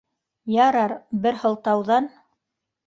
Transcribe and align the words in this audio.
Ярар, 0.53 0.95
бер 1.27 1.39
һылтауҙан 1.45 2.13